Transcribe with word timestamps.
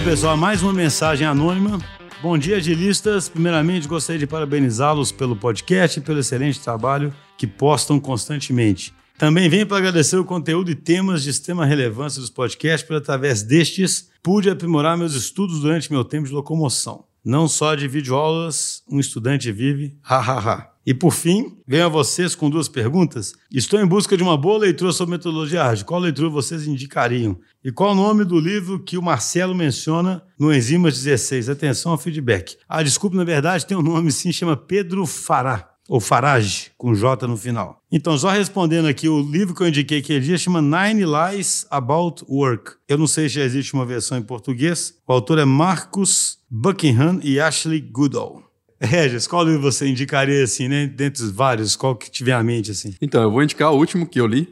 Então, 0.00 0.12
pessoal, 0.12 0.34
mais 0.34 0.62
uma 0.62 0.72
mensagem 0.72 1.26
anônima. 1.26 1.78
Bom 2.22 2.38
dia, 2.38 2.56
agilistas. 2.56 3.28
Primeiramente, 3.28 3.86
gostaria 3.86 4.18
de 4.18 4.26
parabenizá-los 4.26 5.12
pelo 5.12 5.36
podcast 5.36 5.98
e 5.98 6.02
pelo 6.02 6.18
excelente 6.18 6.58
trabalho 6.58 7.12
que 7.36 7.46
postam 7.46 8.00
constantemente. 8.00 8.94
Também 9.18 9.50
venho 9.50 9.66
para 9.66 9.76
agradecer 9.76 10.16
o 10.16 10.24
conteúdo 10.24 10.70
e 10.70 10.74
temas 10.74 11.22
de 11.22 11.28
extrema 11.28 11.66
relevância 11.66 12.18
dos 12.18 12.30
podcasts, 12.30 12.82
porque 12.82 13.02
através 13.02 13.42
destes 13.42 14.08
pude 14.22 14.48
aprimorar 14.48 14.96
meus 14.96 15.14
estudos 15.14 15.60
durante 15.60 15.92
meu 15.92 16.02
tempo 16.02 16.26
de 16.26 16.32
locomoção. 16.32 17.04
Não 17.22 17.46
só 17.46 17.74
de 17.74 17.86
videoaulas, 17.86 18.82
um 18.90 18.98
estudante 18.98 19.52
vive, 19.52 19.98
hahaha. 20.00 20.70
E 20.90 20.94
por 20.94 21.12
fim, 21.12 21.56
venho 21.68 21.86
a 21.86 21.88
vocês 21.88 22.34
com 22.34 22.50
duas 22.50 22.66
perguntas. 22.66 23.32
Estou 23.48 23.78
em 23.78 23.86
busca 23.86 24.16
de 24.16 24.24
uma 24.24 24.36
boa 24.36 24.58
leitura 24.58 24.90
sobre 24.90 25.12
metodologia 25.12 25.62
ágil. 25.62 25.86
Qual 25.86 26.00
leitura 26.00 26.28
vocês 26.28 26.66
indicariam? 26.66 27.38
E 27.62 27.70
qual 27.70 27.92
o 27.92 27.94
nome 27.94 28.24
do 28.24 28.40
livro 28.40 28.82
que 28.82 28.98
o 28.98 29.02
Marcelo 29.02 29.54
menciona 29.54 30.20
no 30.36 30.52
Enzimas 30.52 31.00
16? 31.00 31.48
Atenção 31.48 31.92
ao 31.92 31.98
feedback. 31.98 32.56
Ah, 32.68 32.82
desculpe, 32.82 33.16
na 33.16 33.22
verdade 33.22 33.66
tem 33.66 33.76
um 33.76 33.82
nome 33.82 34.10
sim, 34.10 34.32
chama 34.32 34.56
Pedro 34.56 35.06
Fará 35.06 35.70
ou 35.88 36.00
Farage, 36.00 36.72
com 36.76 36.92
J 36.92 37.24
no 37.28 37.36
final. 37.36 37.80
Então, 37.92 38.18
só 38.18 38.30
respondendo 38.30 38.88
aqui, 38.88 39.08
o 39.08 39.22
livro 39.22 39.54
que 39.54 39.62
eu 39.62 39.68
indiquei 39.68 40.00
aquele 40.00 40.18
dia 40.18 40.38
chama 40.38 40.60
Nine 40.60 41.04
Lies 41.04 41.68
About 41.70 42.24
Work. 42.28 42.72
Eu 42.88 42.98
não 42.98 43.06
sei 43.06 43.28
se 43.28 43.36
já 43.36 43.42
existe 43.42 43.74
uma 43.74 43.86
versão 43.86 44.18
em 44.18 44.22
português. 44.22 44.94
O 45.06 45.12
autor 45.12 45.38
é 45.38 45.44
Marcus 45.44 46.38
Buckingham 46.50 47.20
e 47.22 47.38
Ashley 47.38 47.80
Goodall. 47.80 48.49
Regis, 48.80 49.26
qual 49.26 49.44
livro 49.44 49.60
você 49.60 49.86
indicaria, 49.86 50.42
assim, 50.42 50.68
né? 50.68 50.86
Dentre 50.86 51.22
os 51.22 51.30
vários, 51.30 51.76
qual 51.76 51.94
que 51.94 52.10
tiver 52.10 52.32
à 52.32 52.42
mente, 52.42 52.70
assim? 52.70 52.94
Então, 53.00 53.22
eu 53.22 53.30
vou 53.30 53.42
indicar 53.42 53.72
o 53.72 53.76
último 53.76 54.06
que 54.06 54.20
eu 54.20 54.26
li. 54.26 54.48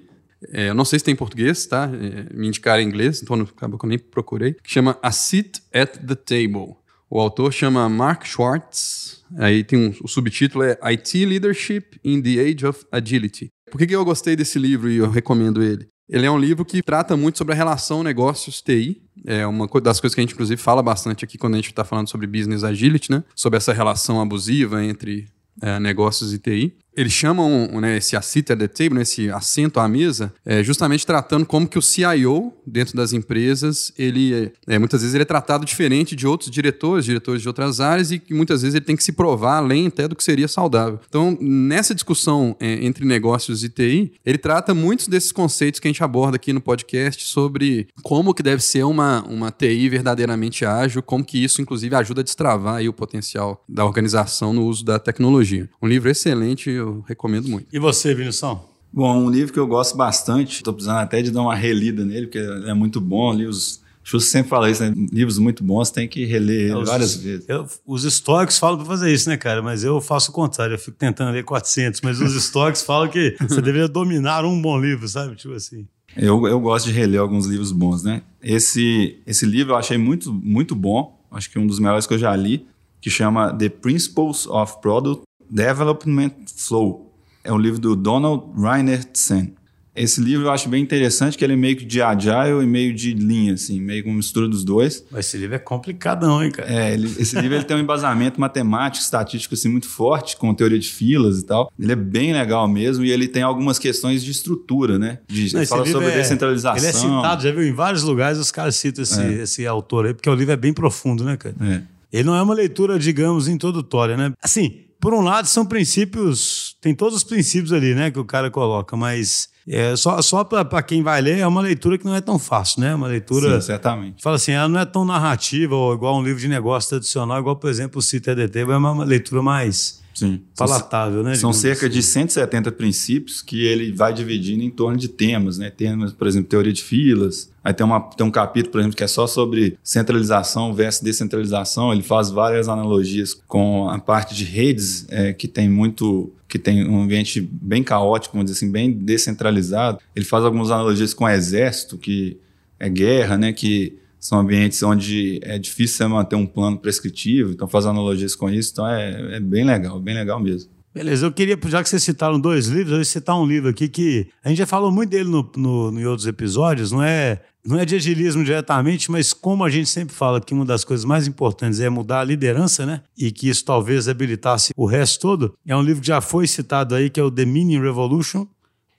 É, 0.53 0.69
eu 0.69 0.75
não 0.75 0.85
sei 0.85 0.99
se 0.99 1.05
tem 1.05 1.15
em 1.15 1.17
português, 1.17 1.67
tá? 1.67 1.91
É, 1.93 2.37
me 2.37 2.47
indicaram 2.47 2.83
em 2.83 2.87
inglês, 2.87 3.23
então 3.23 3.41
acabou 3.41 3.79
que 3.79 3.85
eu 3.85 3.89
nem 3.89 3.99
procurei. 3.99 4.55
Que 4.55 4.71
chama 4.71 4.99
A 5.03 5.11
Seat 5.11 5.63
at 5.73 5.97
the 5.99 6.15
Table. 6.15 6.77
O 7.11 7.21
autor 7.21 7.53
chama 7.53 7.89
Mark 7.89 8.27
Schwartz. 8.27 9.25
Aí 9.39 9.65
tem 9.65 9.79
um, 9.79 9.95
o 10.03 10.09
subtítulo 10.09 10.65
é 10.65 10.79
IT 10.93 11.25
Leadership 11.25 11.99
in 12.05 12.21
the 12.21 12.41
Age 12.41 12.67
of 12.67 12.85
Agility. 12.93 13.49
Por 13.71 13.79
que, 13.79 13.87
que 13.87 13.97
eu 13.97 14.05
gostei 14.05 14.37
desse 14.37 14.59
livro 14.59 14.91
e 14.91 14.97
eu 14.97 15.11
recomendo 15.11 15.63
ele? 15.63 15.89
Ele 16.09 16.25
é 16.25 16.31
um 16.31 16.39
livro 16.39 16.65
que 16.65 16.83
trata 16.83 17.17
muito 17.17 17.37
sobre 17.37 17.53
a 17.53 17.57
relação 17.57 18.03
negócios-TI. 18.03 19.03
É 19.27 19.47
uma 19.47 19.67
das 19.81 20.01
coisas 20.01 20.15
que 20.15 20.21
a 20.21 20.23
gente, 20.23 20.33
inclusive, 20.33 20.61
fala 20.61 20.83
bastante 20.83 21.25
aqui 21.25 21.37
quando 21.37 21.55
a 21.55 21.59
gente 21.59 21.69
está 21.69 21.85
falando 21.85 22.09
sobre 22.09 22.27
business 22.27 22.65
agility, 22.65 23.11
né? 23.11 23.23
Sobre 23.35 23.59
essa 23.59 23.75
relação 23.75 24.21
abusiva 24.21 24.83
entre 24.83 25.27
é, 25.61 25.79
negócios 25.79 26.33
e 26.33 26.39
TI 26.39 26.77
eles 26.99 27.13
chamam 27.13 27.81
né, 27.81 27.99
esse 27.99 28.17
assist 28.17 28.53
at 28.53 28.59
the 28.59 28.67
table, 28.67 28.97
né, 28.97 29.03
esse 29.03 29.31
assento 29.31 29.79
à 29.79 29.87
mesa, 29.89 30.33
é, 30.45 30.65
justamente 30.65 31.07
tratando 31.07 31.47
como 31.47 31.69
que 31.69 31.79
o 31.79 31.83
CIO 31.83 32.53
dentro 32.67 32.97
das 32.97 33.13
empresas, 33.13 33.93
ele 33.97 34.51
é, 34.67 34.79
muitas 34.81 35.03
vezes 35.03 35.15
ele 35.15 35.23
é 35.23 35.25
tratado 35.25 35.65
diferente 35.65 36.17
de 36.17 36.27
outros 36.27 36.51
diretores, 36.51 37.05
diretores 37.05 37.41
de 37.41 37.47
outras 37.47 37.79
áreas 37.79 38.11
e 38.11 38.19
que 38.19 38.35
muitas 38.35 38.63
vezes 38.63 38.75
ele 38.75 38.85
tem 38.85 38.97
que 38.97 39.05
se 39.05 39.13
provar 39.13 39.59
além 39.59 39.87
até 39.87 40.09
do 40.09 40.17
que 40.17 40.25
seria 40.25 40.49
saudável. 40.49 40.99
Então, 41.09 41.39
nessa 41.41 41.95
discussão 41.95 42.57
é, 42.59 42.85
entre 42.85 43.05
negócios 43.05 43.63
e 43.63 43.69
TI, 43.69 44.13
ele 44.27 44.39
trata 44.39 44.75
muitos 44.75 45.07
desses 45.07 45.31
conceitos 45.31 45.79
que 45.79 45.87
a 45.87 45.91
gente 45.91 46.03
aborda 46.03 46.35
aqui 46.35 46.53
no 46.53 46.61
podcast 46.61 47.25
sobre 47.25 47.87
como 48.03 48.35
que 48.35 48.43
deve 48.43 48.61
ser 48.61 48.83
uma, 48.83 49.23
uma 49.29 49.53
TI 49.53 49.89
verdadeiramente 49.89 50.65
ágil, 50.65 51.01
como 51.01 51.25
que 51.25 51.43
isso, 51.43 51.63
inclusive, 51.63 51.95
ajuda 51.95 52.23
a 52.23 52.25
destravar 52.25 52.83
o 52.83 52.93
potencial 52.93 53.63
da 53.69 53.85
organização 53.85 54.53
no 54.53 54.67
uso 54.67 54.85
da 54.85 54.99
tecnologia. 54.99 55.69
Um 55.81 55.87
livro 55.87 56.11
excelente, 56.11 56.71
eu 56.71 56.88
eu 56.89 57.05
recomendo 57.07 57.49
muito. 57.49 57.67
E 57.73 57.79
você, 57.79 58.15
Vinição? 58.15 58.65
Bom, 58.93 59.25
um 59.25 59.31
livro 59.31 59.53
que 59.53 59.59
eu 59.59 59.67
gosto 59.67 59.97
bastante, 59.97 60.57
estou 60.57 60.73
precisando 60.73 60.99
até 60.99 61.21
de 61.21 61.31
dar 61.31 61.43
uma 61.43 61.55
relida 61.55 62.05
nele, 62.05 62.27
porque 62.27 62.39
é 62.39 62.75
muito 62.75 63.01
bom, 63.01 63.31
ali 63.31 63.47
os 63.47 63.81
sempre 64.19 64.49
fala 64.49 64.71
isso, 64.71 64.83
né? 64.83 64.95
Livros 65.13 65.39
muito 65.39 65.63
bons, 65.63 65.91
tem 65.91 66.09
que 66.09 66.25
reler 66.25 66.71
é, 66.71 66.85
várias 66.85 67.15
vezes. 67.17 67.45
Eu, 67.47 67.67
os 67.87 68.05
estoques 68.05 68.59
falam 68.59 68.79
para 68.79 68.87
fazer 68.87 69.13
isso, 69.13 69.29
né, 69.29 69.37
cara? 69.37 69.61
Mas 69.61 69.85
eu 69.85 70.01
faço 70.01 70.31
o 70.31 70.35
contrário, 70.35 70.75
eu 70.75 70.79
fico 70.79 70.97
tentando 70.97 71.33
ler 71.33 71.45
400, 71.45 72.01
mas 72.01 72.19
os 72.19 72.35
estoques 72.35 72.83
falam 72.83 73.09
que 73.09 73.37
você 73.39 73.61
deveria 73.61 73.87
dominar 73.87 74.47
um 74.47 74.63
bom 74.63 74.81
livro, 74.81 75.07
sabe? 75.07 75.37
Tipo 75.37 75.53
assim. 75.53 75.87
Eu, 76.17 76.47
eu 76.47 76.59
gosto 76.59 76.87
de 76.87 76.93
reler 76.93 77.21
alguns 77.21 77.45
livros 77.45 77.71
bons, 77.71 78.03
né? 78.03 78.23
Esse, 78.43 79.19
esse 79.27 79.45
livro 79.45 79.75
eu 79.75 79.77
achei 79.77 79.99
muito, 79.99 80.33
muito 80.33 80.75
bom, 80.75 81.21
acho 81.31 81.51
que 81.51 81.59
um 81.59 81.67
dos 81.67 81.79
melhores 81.79 82.07
que 82.07 82.15
eu 82.15 82.19
já 82.19 82.35
li, 82.35 82.67
que 83.01 83.11
chama 83.11 83.53
The 83.53 83.69
Principles 83.69 84.47
of 84.47 84.81
Product 84.81 85.28
Development 85.51 86.33
Flow. 86.57 87.13
É 87.45 87.53
um 87.53 87.59
livro 87.59 87.81
do 87.81 87.97
Donald 87.97 88.45
Reinertsen. 88.61 89.55
Esse 89.99 90.21
livro 90.21 90.47
eu 90.47 90.53
acho 90.53 90.69
bem 90.69 90.81
interessante, 90.81 91.37
que 91.37 91.45
ele 91.45 91.55
é 91.55 91.57
meio 91.57 91.75
de 91.75 92.01
agile 92.01 92.63
e 92.63 92.67
meio 92.67 92.95
de 92.95 93.15
linha, 93.15 93.55
assim, 93.55 93.81
meio 93.81 94.05
com 94.05 94.13
mistura 94.13 94.47
dos 94.47 94.63
dois. 94.63 95.05
Mas 95.11 95.27
esse 95.27 95.37
livro 95.37 95.57
é 95.57 95.59
complicadão, 95.59 96.43
hein, 96.43 96.53
cara? 96.53 96.73
É, 96.73 96.95
ele, 96.95 97.13
esse 97.19 97.35
livro 97.41 97.57
ele 97.57 97.65
tem 97.65 97.77
um 97.77 97.81
embasamento 97.81 98.41
matemático, 98.41 99.03
estatístico, 99.03 99.55
assim, 99.55 99.69
muito 99.69 99.89
forte, 99.89 100.37
com 100.37 100.55
teoria 100.55 100.79
de 100.79 100.89
filas 100.89 101.41
e 101.41 101.45
tal. 101.45 101.73
Ele 101.77 101.91
é 101.91 101.97
bem 101.97 102.33
legal 102.33 102.69
mesmo 102.69 103.05
e 103.05 103.11
ele 103.11 103.27
tem 103.27 103.43
algumas 103.43 103.77
questões 103.77 104.23
de 104.23 104.31
estrutura, 104.31 105.01
né? 105.01 105.19
De, 105.27 105.53
Não, 105.53 105.61
ele 105.61 105.67
fala 105.67 105.85
sobre 105.85 106.09
é, 106.09 106.17
descentralização. 106.17 106.79
Ele 106.79 106.87
é 106.87 106.93
citado, 106.93 107.43
já 107.43 107.51
viu, 107.51 107.65
em 107.65 107.73
vários 107.73 108.05
lugares 108.05 108.39
os 108.39 108.53
caras 108.53 108.77
citam 108.77 109.03
esse, 109.03 109.21
é. 109.21 109.33
esse 109.43 109.67
autor 109.67 110.07
aí, 110.07 110.15
porque 110.15 110.31
o 110.31 110.35
livro 110.35 110.53
é 110.53 110.57
bem 110.57 110.73
profundo, 110.73 111.25
né, 111.25 111.37
cara? 111.37 111.57
É. 111.61 111.83
Ele 112.13 112.25
não 112.25 112.37
é 112.37 112.41
uma 112.41 112.55
leitura, 112.55 112.99
digamos, 113.01 113.49
introdutória, 113.49 114.17
né? 114.17 114.33
Assim, 114.41 114.85
por 115.01 115.15
um 115.15 115.21
lado, 115.21 115.47
são 115.47 115.65
princípios, 115.65 116.77
tem 116.81 116.95
todos 116.95 117.17
os 117.17 117.25
princípios 117.25 117.73
ali, 117.73 117.95
né, 117.95 118.11
que 118.11 118.19
o 118.19 118.25
cara 118.25 118.51
coloca, 118.51 118.97
mas 118.97 119.49
é, 119.69 119.95
só, 119.97 120.21
só 120.23 120.45
para 120.45 120.83
quem 120.83 121.03
vai 121.03 121.21
ler, 121.21 121.39
é 121.39 121.47
uma 121.47 121.61
leitura 121.61 121.99
que 121.99 122.05
não 122.05 122.15
é 122.15 122.21
tão 122.23 122.39
fácil, 122.39 122.81
né? 122.81 122.95
Uma 122.95 123.07
leitura. 123.07 123.61
Sim, 123.61 123.67
certamente. 123.67 124.23
Fala 124.23 124.37
assim, 124.37 124.53
ela 124.53 124.67
não 124.67 124.81
é 124.81 124.87
tão 124.87 125.05
narrativa 125.05 125.75
ou 125.75 125.93
igual 125.93 126.17
um 126.19 126.23
livro 126.23 126.41
de 126.41 126.49
negócio 126.49 126.89
tradicional, 126.89 127.39
igual, 127.39 127.55
por 127.55 127.69
exemplo, 127.69 127.99
o 127.99 128.03
Cita 128.03 128.33
EDT, 128.33 128.61
é 128.61 128.65
uma 128.77 129.05
leitura 129.05 129.43
mais 129.43 130.01
Sim. 130.19 130.41
palatável, 130.57 131.23
né? 131.23 131.37
São 131.37 131.53
cerca 131.53 131.87
assim. 131.87 131.95
de 131.95 132.03
170 132.03 132.73
princípios 132.73 133.41
que 133.41 133.65
ele 133.65 133.93
vai 133.93 134.13
dividindo 134.13 134.65
em 134.65 134.71
torno 134.71 134.97
de 134.97 135.07
temas, 135.07 135.59
né? 135.59 135.71
Temas, 135.71 136.13
por 136.13 136.27
exemplo, 136.27 136.49
teoria 136.49 136.73
de 136.73 136.83
filas. 136.83 137.53
Aí 137.63 137.73
tem, 137.73 137.87
uma, 137.87 138.01
tem 138.01 138.27
um 138.27 138.31
capítulo, 138.31 138.73
por 138.73 138.81
exemplo, 138.81 138.97
que 138.97 139.05
é 139.05 139.07
só 139.07 139.29
sobre 139.29 139.79
centralização 139.81 140.75
versus 140.75 141.03
descentralização. 141.03 141.93
Ele 141.93 142.03
faz 142.03 142.31
várias 142.31 142.69
analogias 142.69 143.33
com 143.33 143.89
a 143.89 143.99
parte 144.01 144.35
de 144.35 144.43
redes, 144.43 145.07
é, 145.09 145.33
que 145.33 145.47
tem 145.47 145.69
muito 145.69 146.33
que 146.49 146.59
tem 146.59 146.89
um 146.89 147.03
ambiente 147.03 147.41
bem 147.41 147.85
caótico, 147.85 148.33
vamos 148.33 148.51
dizer 148.51 148.65
assim, 148.65 148.73
bem 148.73 148.91
descentralizado. 148.91 149.99
Ele 150.17 150.25
faz 150.25 150.43
algumas 150.45 150.71
analogias 150.71 151.13
com 151.13 151.25
o 151.25 151.29
exército, 151.29 151.99
que 151.99 152.39
é 152.81 152.89
guerra, 152.89 153.37
né? 153.37 153.53
Que 153.53 153.99
são 154.29 154.41
ambientes 154.41 154.83
onde 154.83 155.41
é 155.43 155.59
difícil 155.59 155.97
você 155.97 156.07
manter 156.07 156.37
um 156.37 156.47
plano 156.47 156.79
prescritivo, 156.79 157.53
então 157.53 157.67
faz 157.67 157.87
analogias 157.87 158.35
com 158.35 158.51
isso, 158.51 158.73
então 158.73 158.87
é, 158.87 159.37
é 159.37 159.41
bem 159.41 159.65
legal, 159.65 159.99
bem 159.99 160.15
legal 160.15 160.39
mesmo. 160.39 160.71
Beleza, 160.95 161.25
eu 161.25 161.33
queria, 161.33 161.59
já 161.67 161.83
que 161.83 161.89
vocês 161.89 162.03
citaram 162.03 162.39
dois 162.39 162.67
livros, 162.67 162.91
eu 162.91 162.97
vou 162.97 163.05
citar 163.07 163.41
um 163.41 163.47
livro 163.47 163.71
aqui 163.71 163.89
que 163.89 164.29
a 164.45 164.51
gente 164.51 164.59
já 164.59 164.67
falou 164.67 164.93
muito 164.93 165.09
dele 165.09 165.31
no, 165.31 165.51
no, 165.57 165.99
em 165.99 166.05
outros 166.05 166.27
episódios, 166.27 166.93
não 166.93 167.03
é, 167.03 167.41
não 167.65 167.79
é 167.79 167.87
de 167.87 167.95
agilismo 167.95 168.45
diretamente, 168.45 169.11
mas 169.11 169.33
como 169.33 169.65
a 169.65 169.71
gente 169.71 169.89
sempre 169.89 170.15
fala 170.15 170.43
que 170.43 170.53
uma 170.53 170.67
das 170.67 170.85
coisas 170.85 171.07
mais 171.07 171.27
importantes 171.27 171.81
é 171.81 171.89
mudar 171.89 172.21
a 172.21 172.25
liderança, 172.25 172.85
né? 172.85 173.01
E 173.17 173.33
que 173.33 173.49
isso 173.49 173.65
talvez 173.65 174.09
habilitasse 174.09 174.75
o 174.77 174.85
resto 174.85 175.23
todo, 175.23 175.55
é 175.67 175.75
um 175.75 175.83
livro 175.83 176.03
que 176.03 176.09
já 176.09 176.21
foi 176.21 176.47
citado 176.47 176.95
aí, 176.95 177.09
que 177.09 177.19
é 177.19 177.23
o 177.23 177.31
The 177.31 177.47
Mini 177.47 177.81
Revolution, 177.81 178.47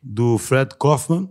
do 0.02 0.40
Fred 0.40 0.72
Kaufman, 0.80 1.30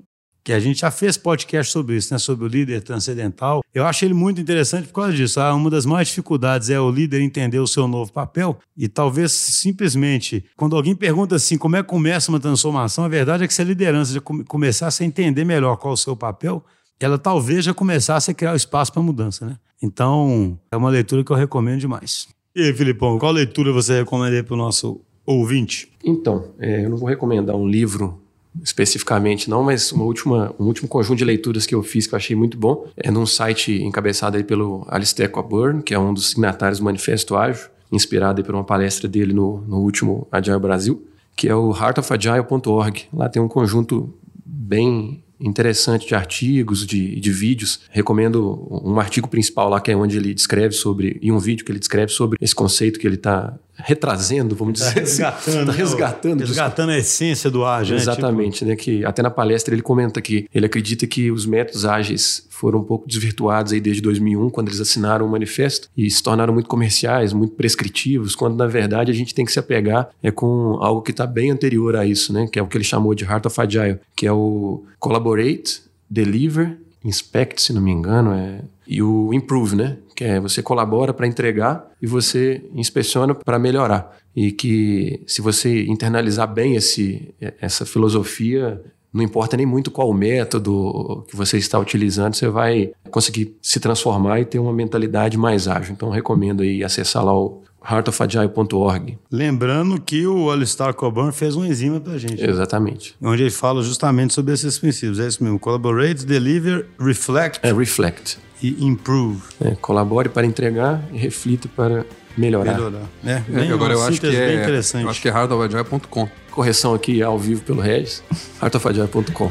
que 0.48 0.52
a 0.54 0.58
gente 0.58 0.80
já 0.80 0.90
fez 0.90 1.18
podcast 1.18 1.70
sobre 1.70 1.96
isso, 1.96 2.10
né? 2.14 2.16
Sobre 2.16 2.46
o 2.46 2.48
líder 2.48 2.80
transcendental. 2.80 3.62
Eu 3.74 3.84
acho 3.84 4.02
ele 4.06 4.14
muito 4.14 4.40
interessante 4.40 4.86
por 4.86 4.94
causa 4.94 5.12
disso. 5.12 5.38
Ah, 5.38 5.54
uma 5.54 5.68
das 5.68 5.84
maiores 5.84 6.08
dificuldades 6.08 6.70
é 6.70 6.80
o 6.80 6.90
líder 6.90 7.20
entender 7.20 7.58
o 7.58 7.66
seu 7.66 7.86
novo 7.86 8.10
papel 8.10 8.58
e 8.74 8.88
talvez 8.88 9.30
simplesmente, 9.30 10.42
quando 10.56 10.74
alguém 10.74 10.96
pergunta 10.96 11.36
assim, 11.36 11.58
como 11.58 11.76
é 11.76 11.82
que 11.82 11.88
começa 11.90 12.32
uma 12.32 12.40
transformação, 12.40 13.04
a 13.04 13.08
verdade 13.08 13.44
é 13.44 13.46
que 13.46 13.52
se 13.52 13.60
a 13.60 13.64
liderança 13.66 14.14
já 14.14 14.22
começasse 14.22 15.02
a 15.02 15.06
entender 15.06 15.44
melhor 15.44 15.76
qual 15.76 15.92
é 15.92 15.94
o 15.94 15.98
seu 15.98 16.16
papel, 16.16 16.64
ela 16.98 17.18
talvez 17.18 17.66
já 17.66 17.74
começasse 17.74 18.30
a 18.30 18.34
criar 18.34 18.54
o 18.54 18.56
espaço 18.56 18.90
para 18.90 19.02
mudança, 19.02 19.44
né? 19.44 19.58
Então, 19.82 20.58
é 20.72 20.76
uma 20.78 20.88
leitura 20.88 21.22
que 21.22 21.30
eu 21.30 21.36
recomendo 21.36 21.80
demais. 21.80 22.26
E 22.56 22.62
aí, 22.62 22.72
Filipão, 22.72 23.18
qual 23.18 23.32
leitura 23.32 23.70
você 23.70 23.98
recomenda 23.98 24.42
para 24.42 24.54
o 24.54 24.56
nosso 24.56 25.02
ouvinte? 25.26 25.92
Então, 26.02 26.54
é, 26.58 26.86
eu 26.86 26.88
não 26.88 26.96
vou 26.96 27.06
recomendar 27.06 27.54
um 27.54 27.68
livro 27.68 28.18
especificamente 28.62 29.48
não, 29.48 29.62
mas 29.62 29.92
uma 29.92 30.04
última, 30.04 30.54
um 30.58 30.64
último 30.64 30.88
conjunto 30.88 31.18
de 31.18 31.24
leituras 31.24 31.66
que 31.66 31.74
eu 31.74 31.82
fiz 31.82 32.06
que 32.06 32.14
eu 32.14 32.16
achei 32.16 32.36
muito 32.36 32.56
bom 32.56 32.86
é 32.96 33.10
num 33.10 33.26
site 33.26 33.82
encabeçado 33.82 34.36
aí 34.36 34.44
pelo 34.44 34.86
Alistair 34.88 35.30
Coburn, 35.30 35.82
que 35.82 35.94
é 35.94 35.98
um 35.98 36.12
dos 36.12 36.30
signatários 36.30 36.78
do 36.78 36.84
Manifesto 36.84 37.36
Ágil, 37.36 37.68
inspirado 37.90 38.42
por 38.44 38.54
uma 38.54 38.64
palestra 38.64 39.08
dele 39.08 39.32
no, 39.32 39.62
no 39.62 39.78
último 39.78 40.26
Agile 40.30 40.58
Brasil, 40.58 41.06
que 41.36 41.48
é 41.48 41.54
o 41.54 41.72
heartofagile.org. 41.72 43.04
Lá 43.12 43.28
tem 43.28 43.40
um 43.40 43.48
conjunto 43.48 44.12
bem 44.44 45.22
interessante 45.40 46.06
de 46.06 46.14
artigos, 46.14 46.86
de, 46.86 47.18
de 47.20 47.32
vídeos. 47.32 47.80
Recomendo 47.90 48.66
um 48.70 48.98
artigo 48.98 49.28
principal 49.28 49.68
lá, 49.68 49.80
que 49.80 49.90
é 49.90 49.96
onde 49.96 50.16
ele 50.16 50.34
descreve 50.34 50.74
sobre, 50.74 51.18
e 51.22 51.30
um 51.30 51.38
vídeo 51.38 51.64
que 51.64 51.72
ele 51.72 51.78
descreve 51.78 52.12
sobre 52.12 52.38
esse 52.40 52.54
conceito 52.54 52.98
que 52.98 53.06
ele 53.06 53.14
está 53.16 53.54
retrazendo, 53.80 54.56
vamos 54.56 54.74
dizer 54.74 54.86
Tá 54.94 55.00
assim. 55.00 55.22
resgatando. 55.22 55.66
Tá 55.66 55.72
né, 55.72 55.78
resgatando. 55.78 56.40
Resgatando 56.40 56.90
a 56.90 56.98
essência 56.98 57.48
do 57.50 57.64
ágil. 57.64 57.94
né? 57.94 58.00
Exatamente, 58.02 58.64
né? 58.64 58.74
Que 58.74 59.04
até 59.04 59.22
na 59.22 59.30
palestra 59.30 59.72
ele 59.74 59.82
comenta 59.82 60.20
que 60.20 60.46
ele 60.52 60.66
acredita 60.66 61.06
que 61.06 61.30
os 61.30 61.46
métodos 61.46 61.84
ágeis 61.84 62.46
foram 62.50 62.80
um 62.80 62.84
pouco 62.84 63.06
desvirtuados 63.06 63.72
aí 63.72 63.80
desde 63.80 64.02
2001, 64.02 64.50
quando 64.50 64.66
eles 64.66 64.80
assinaram 64.80 65.24
o 65.24 65.30
manifesto 65.30 65.88
e 65.96 66.10
se 66.10 66.20
tornaram 66.20 66.52
muito 66.52 66.68
comerciais, 66.68 67.32
muito 67.32 67.54
prescritivos, 67.54 68.34
quando 68.34 68.56
na 68.56 68.66
verdade 68.66 69.12
a 69.12 69.14
gente 69.14 69.32
tem 69.32 69.44
que 69.44 69.52
se 69.52 69.60
apegar 69.60 70.08
é 70.20 70.32
com 70.32 70.76
algo 70.80 71.00
que 71.00 71.12
está 71.12 71.24
bem 71.24 71.52
anterior 71.52 71.94
a 71.94 72.04
isso, 72.04 72.32
né? 72.32 72.48
Que 72.50 72.58
é 72.58 72.62
o 72.62 72.66
que 72.66 72.76
ele 72.76 72.82
chamou 72.82 73.14
de 73.14 73.22
Heart 73.24 73.46
of 73.46 73.60
Agile, 73.60 73.98
que 74.18 74.26
é 74.26 74.32
o 74.32 74.82
collaborate, 74.98 75.80
deliver, 76.10 76.76
inspect, 77.04 77.62
se 77.62 77.72
não 77.72 77.80
me 77.80 77.92
engano, 77.92 78.32
é 78.32 78.62
e 78.84 79.00
o 79.00 79.32
improve, 79.32 79.76
né? 79.76 79.98
Que 80.16 80.24
é 80.24 80.40
você 80.40 80.60
colabora 80.60 81.14
para 81.14 81.26
entregar 81.26 81.86
e 82.02 82.06
você 82.06 82.64
inspeciona 82.74 83.32
para 83.32 83.60
melhorar. 83.60 84.18
E 84.34 84.50
que 84.50 85.22
se 85.24 85.40
você 85.40 85.84
internalizar 85.84 86.52
bem 86.52 86.74
esse, 86.74 87.32
essa 87.60 87.86
filosofia, 87.86 88.82
não 89.12 89.22
importa 89.22 89.56
nem 89.56 89.66
muito 89.66 89.88
qual 89.88 90.12
método 90.12 91.24
que 91.28 91.36
você 91.36 91.56
está 91.56 91.78
utilizando, 91.78 92.34
você 92.34 92.48
vai 92.48 92.90
conseguir 93.12 93.56
se 93.62 93.78
transformar 93.78 94.40
e 94.40 94.44
ter 94.44 94.58
uma 94.58 94.72
mentalidade 94.72 95.38
mais 95.38 95.68
ágil. 95.68 95.92
Então, 95.92 96.10
recomendo 96.10 96.64
aí 96.64 96.82
acessar 96.82 97.24
lá 97.24 97.38
o 97.38 97.62
heartofagile.org. 97.82 99.18
Lembrando 99.30 100.00
que 100.00 100.26
o 100.26 100.50
Alistair 100.50 100.94
Coburn 100.94 101.32
fez 101.32 101.54
uma 101.56 101.66
enzima 101.66 102.00
pra 102.00 102.18
gente. 102.18 102.42
Exatamente. 102.44 103.14
Onde 103.22 103.42
ele 103.42 103.50
fala 103.50 103.82
justamente 103.82 104.34
sobre 104.34 104.52
esses 104.54 104.78
princípios. 104.78 105.18
É 105.20 105.26
isso 105.26 105.42
mesmo. 105.42 105.58
Collaborate, 105.58 106.24
deliver, 106.26 106.86
reflect 106.98 107.60
É 107.62 107.72
reflect. 107.72 108.38
e 108.62 108.84
improve. 108.84 109.40
É, 109.60 109.70
colabore 109.76 110.28
para 110.28 110.46
entregar 110.46 111.02
e 111.12 111.18
reflita 111.18 111.68
para 111.74 112.04
melhorar. 112.36 112.74
Melhorar. 112.74 113.02
É, 113.24 113.30
É, 113.32 113.40
bem, 113.48 113.70
agora 113.72 113.94
eu 113.94 114.02
acho 114.02 114.20
que 114.20 114.26
é, 114.26 114.54
interessante. 114.62 115.04
eu 115.04 115.10
acho 115.10 115.20
que 115.22 115.28
é 115.28 115.30
hardofagile.com. 115.30 116.28
Correção 116.50 116.92
aqui 116.94 117.22
ao 117.22 117.38
vivo 117.38 117.62
pelo 117.62 117.80
Regis, 117.80 118.22
heartofagile.com. 118.60 119.50